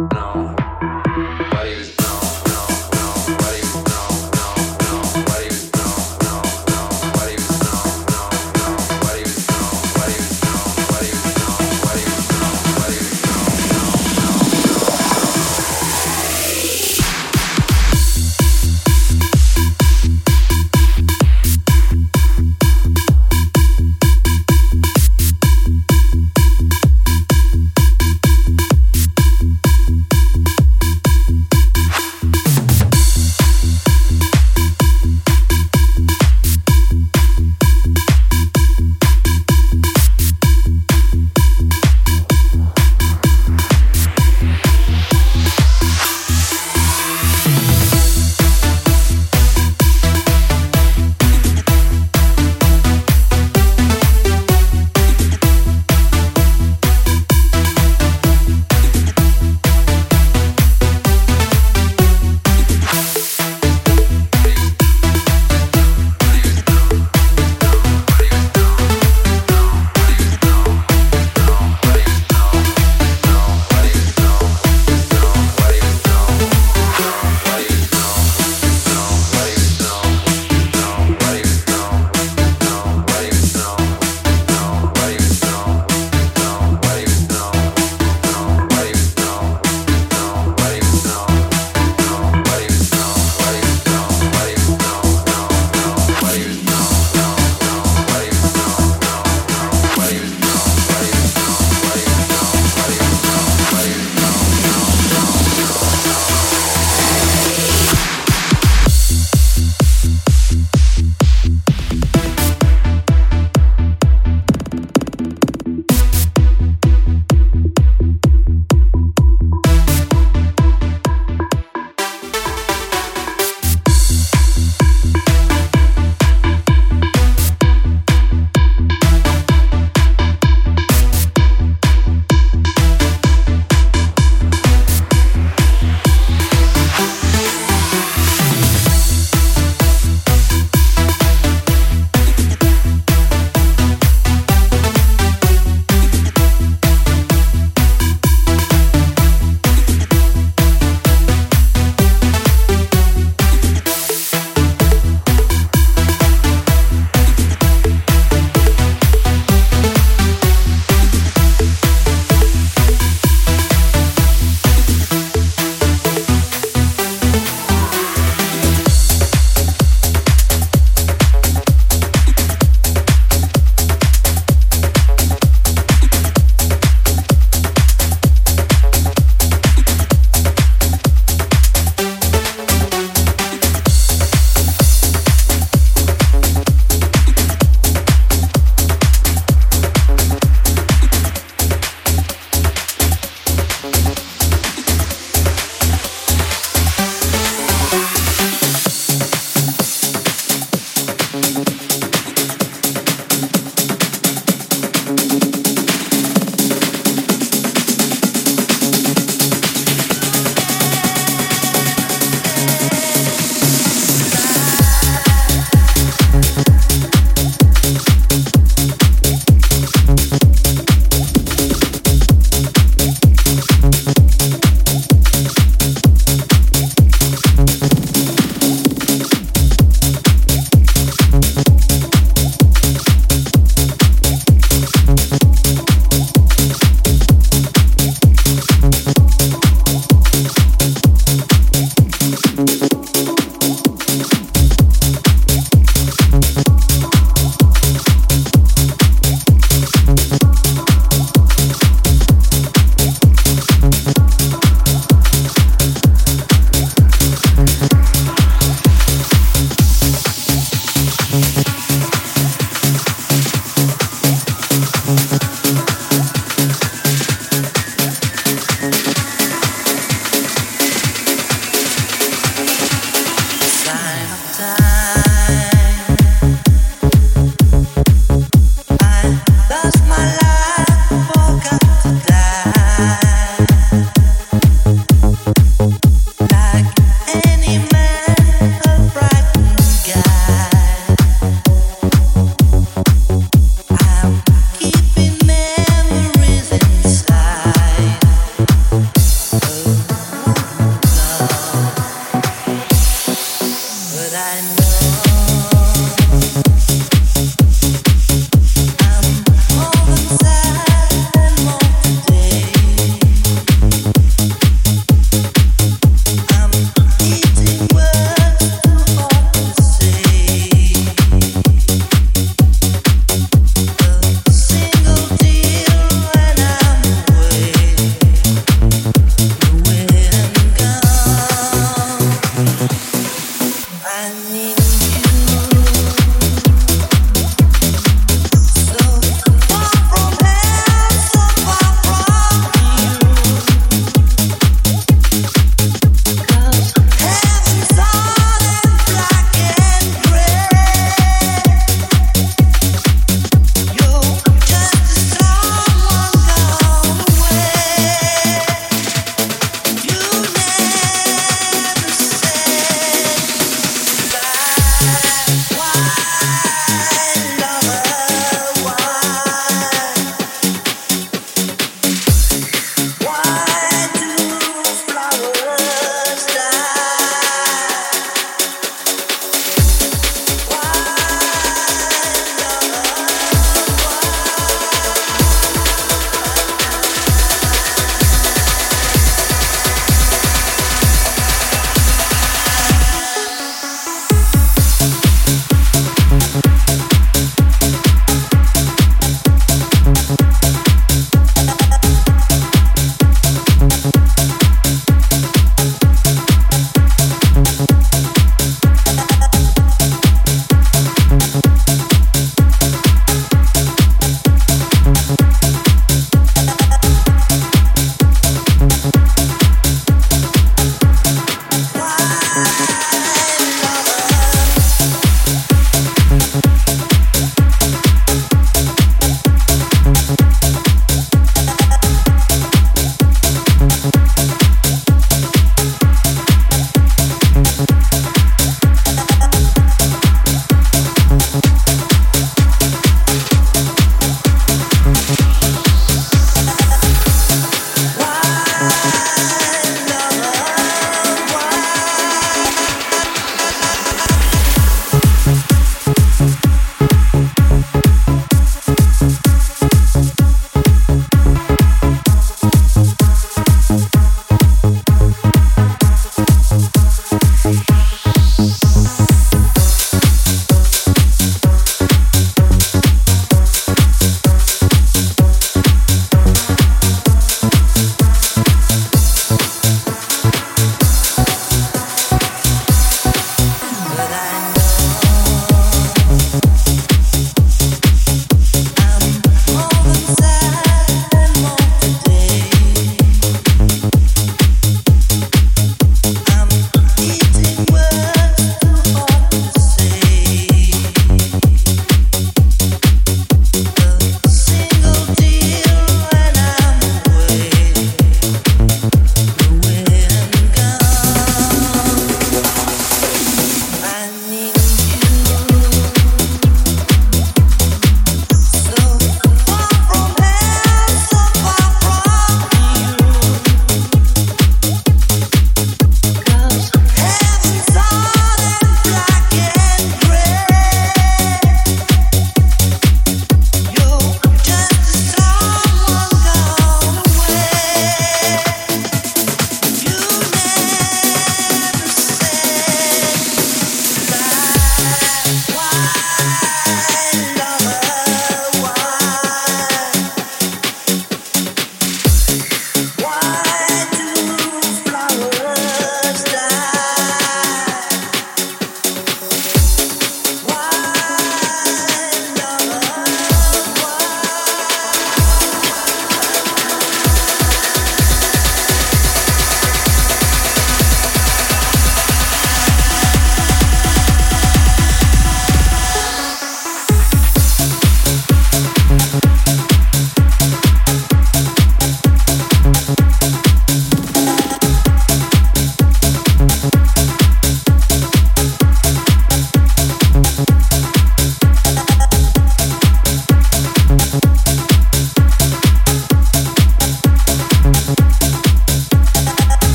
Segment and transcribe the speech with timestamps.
[0.00, 0.57] No.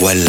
[0.00, 0.24] Voilà,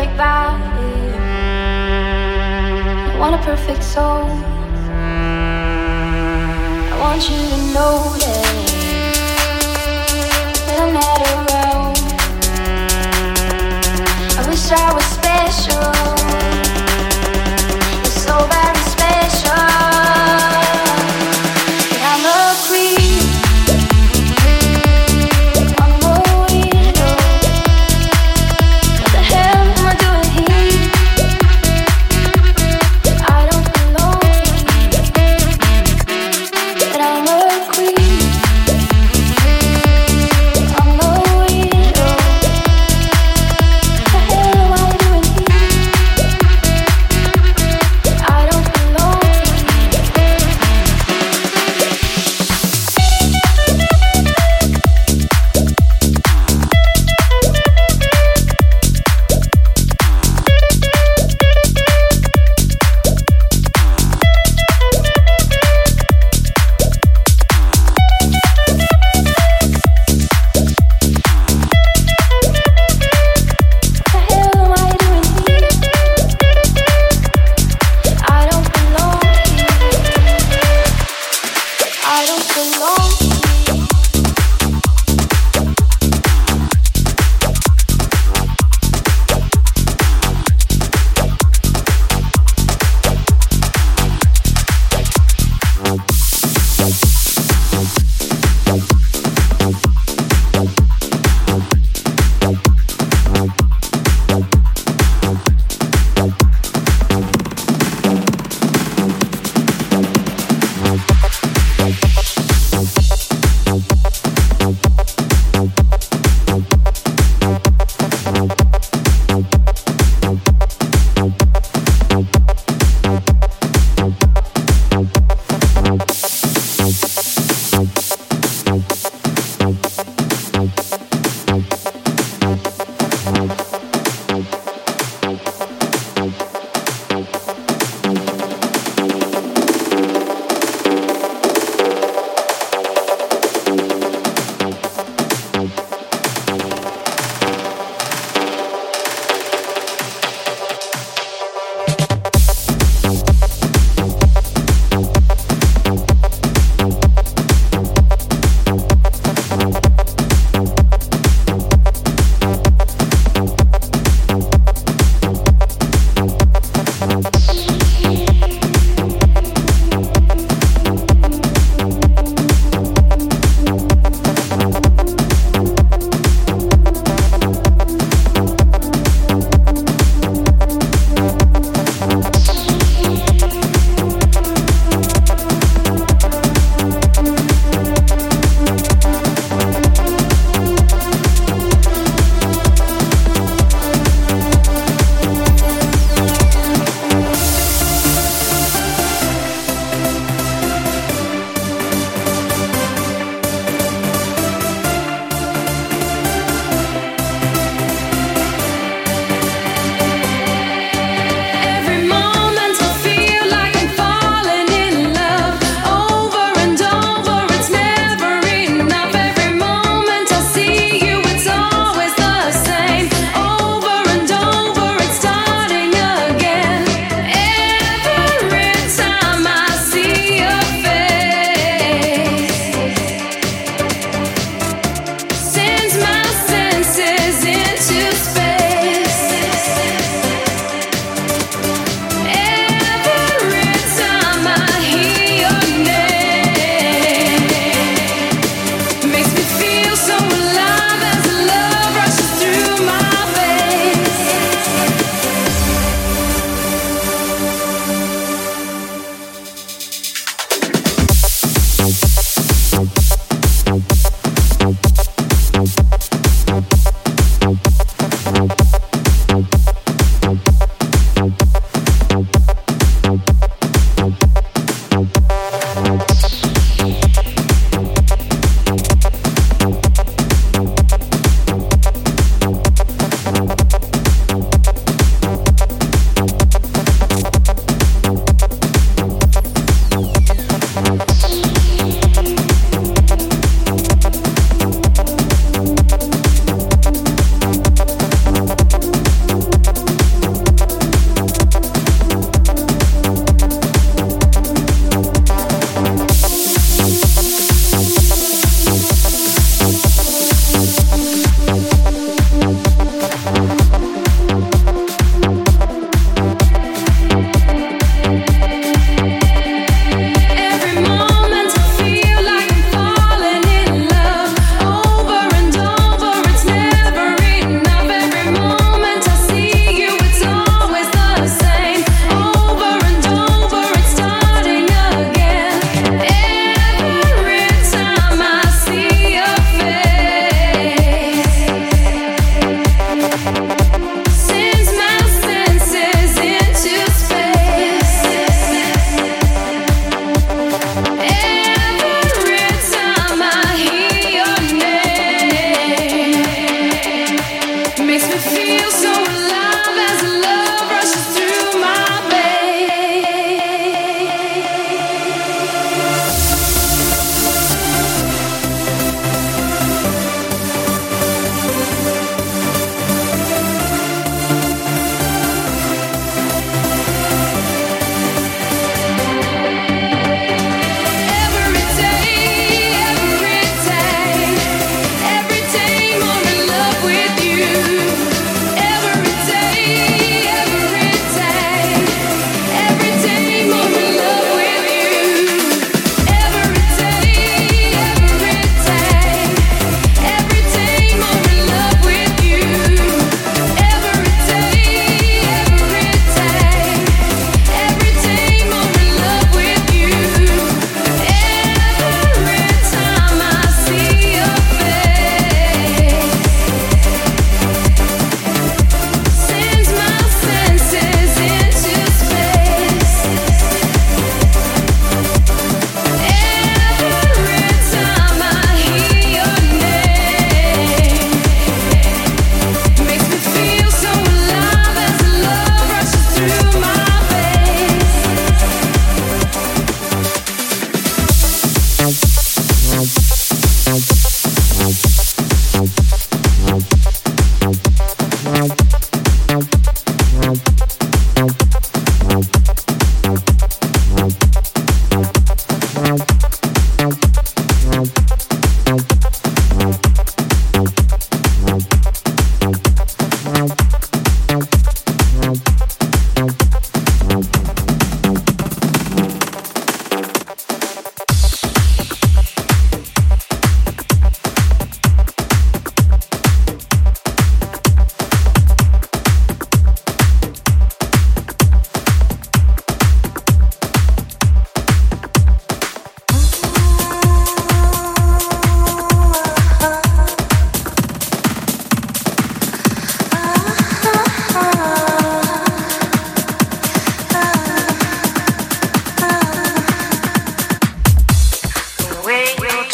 [0.00, 1.12] perfect body.
[3.12, 4.30] I want a perfect soul.
[6.92, 8.69] I want you to know that.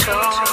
[0.06, 0.45] show.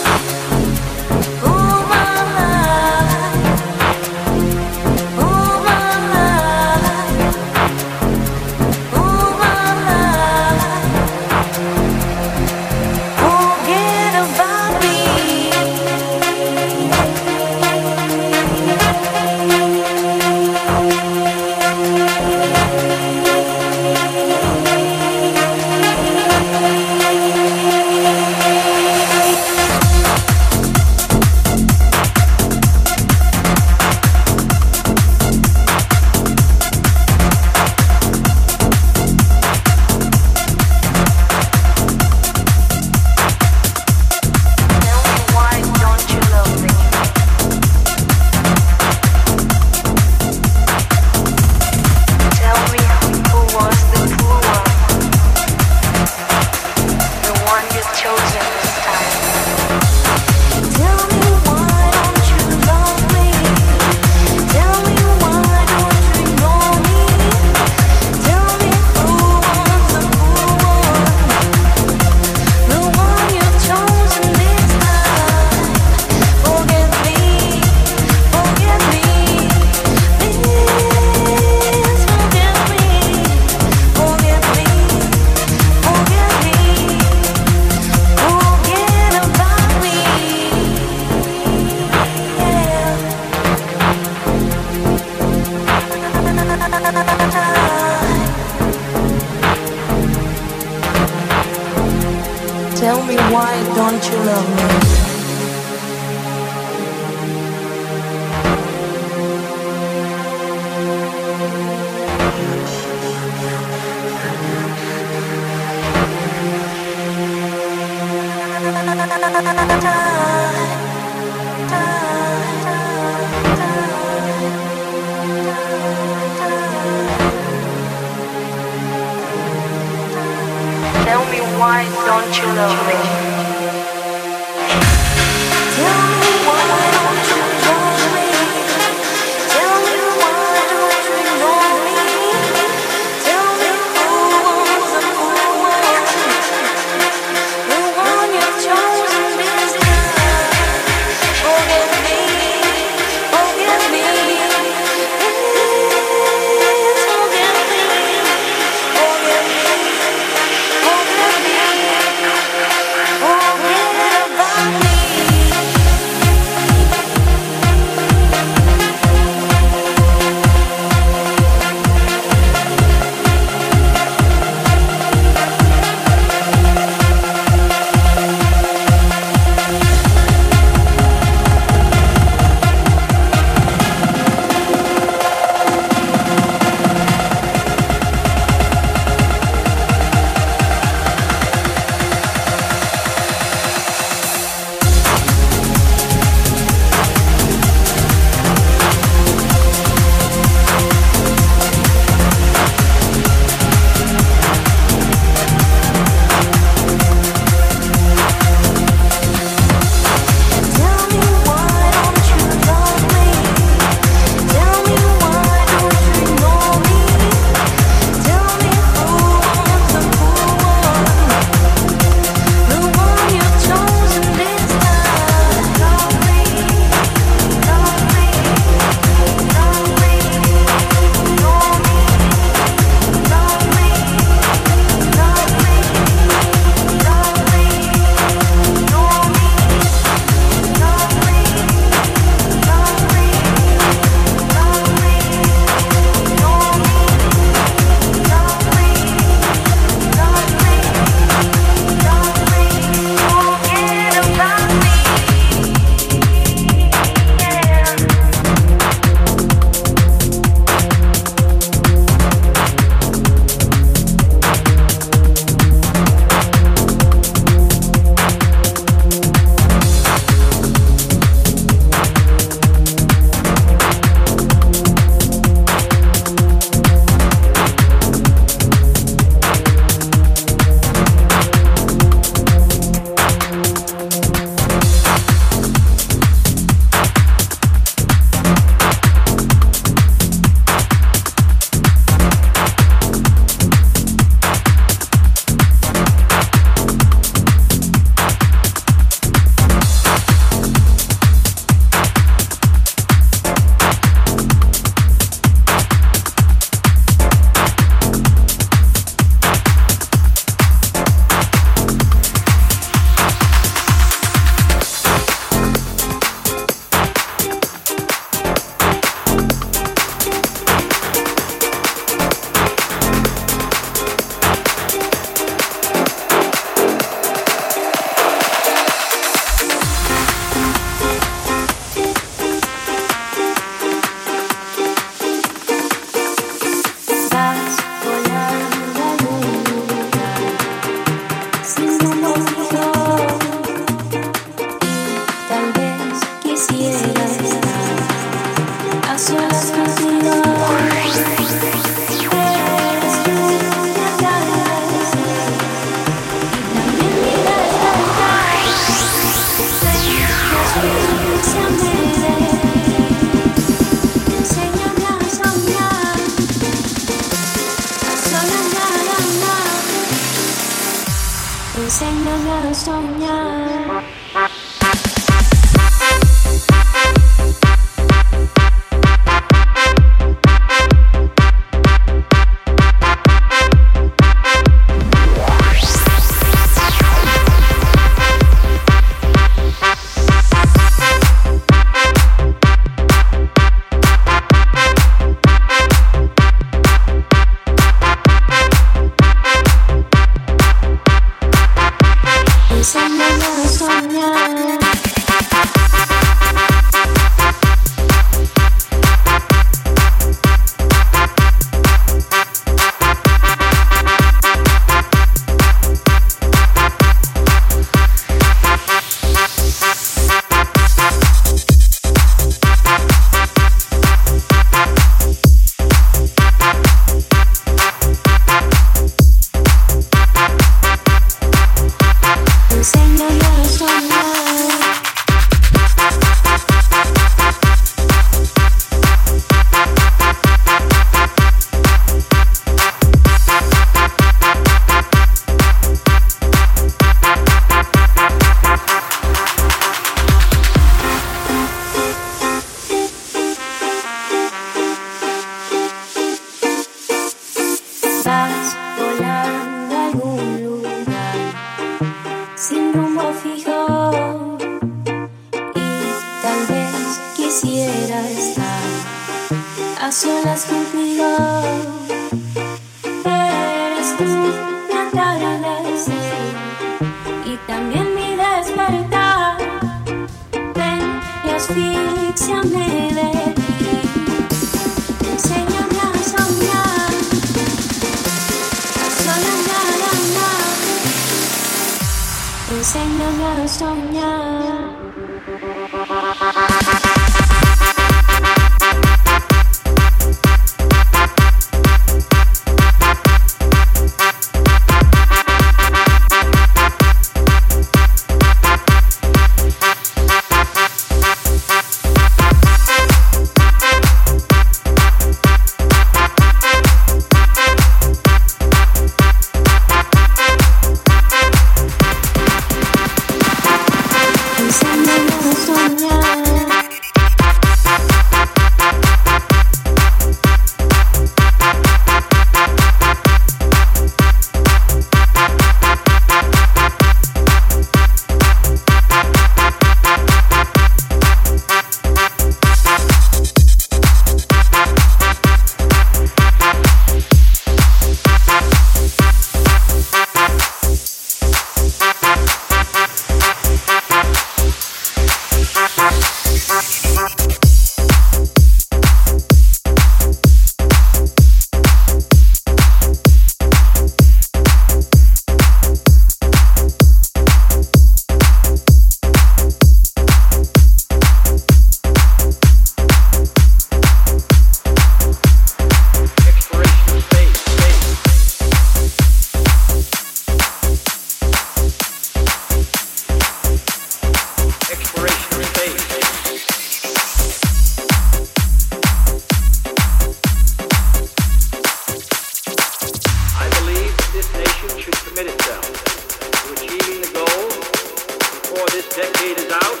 [598.80, 600.00] before this decade is out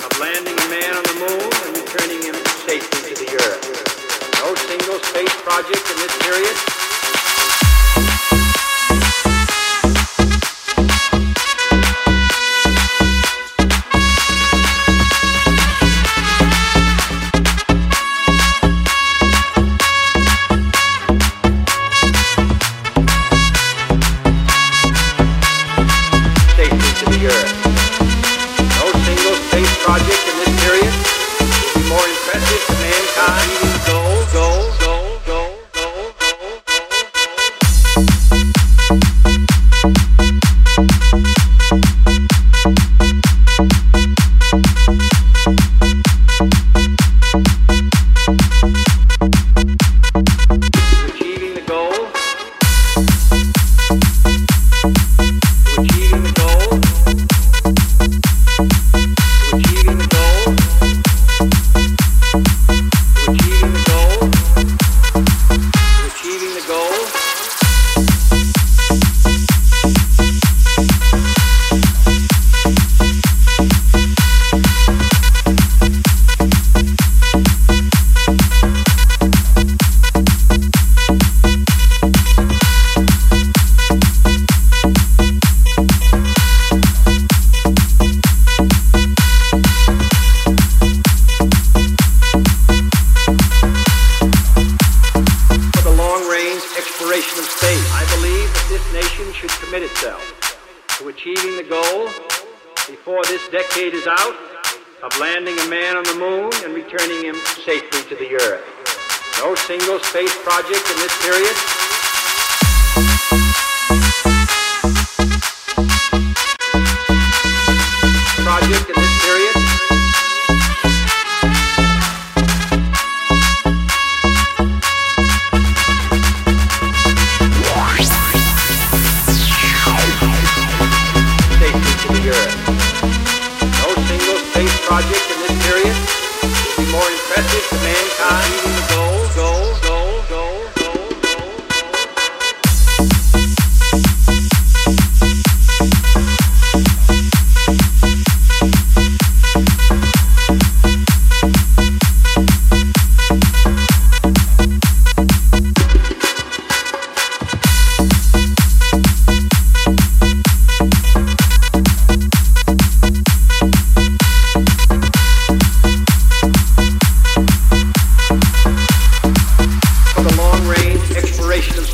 [0.00, 2.34] of landing a man on the moon and returning him
[2.64, 3.60] safely to the earth.
[4.40, 6.85] No single space project in this period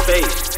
[0.07, 0.52] face.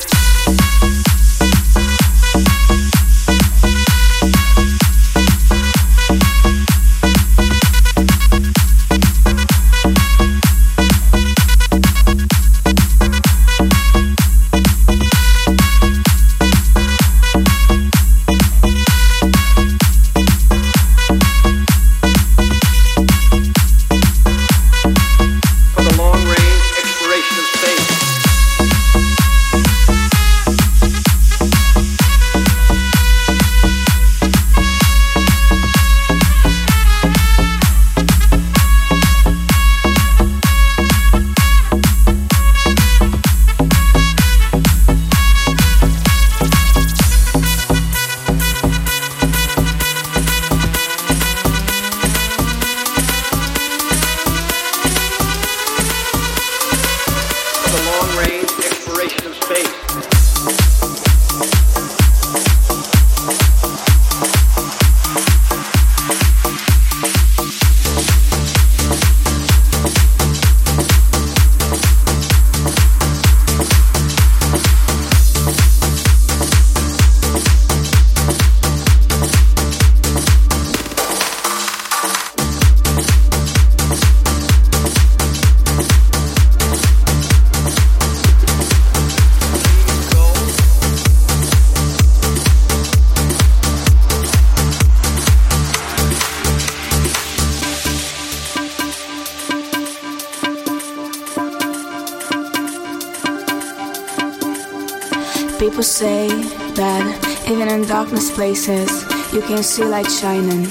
[108.15, 110.65] darkness places, you can see light shining.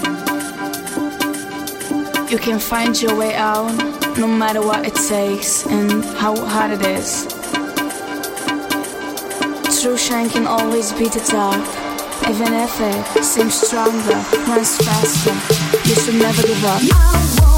[2.29, 3.71] You can find your way out,
[4.17, 7.27] no matter what it takes and how hard it is.
[9.81, 11.59] True shine can always beat the dark,
[12.29, 15.33] even if it seems stronger, runs faster.
[15.89, 17.52] You should never give up.